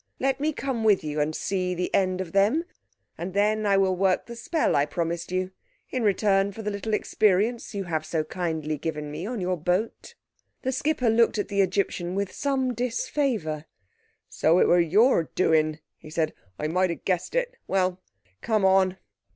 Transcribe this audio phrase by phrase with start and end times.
[0.19, 2.63] Let me come with you and see the end of them,
[3.19, 5.51] and then I will work the spell I promised you
[5.91, 10.15] in return for the little experience you have so kindly given me on your boat."
[10.63, 13.65] The skipper looked at the Egyptian with some disfavour.
[14.27, 16.33] "So it was your doing," he said.
[16.57, 17.57] "I might have guessed it.
[17.67, 18.01] Well,
[18.41, 18.97] come on."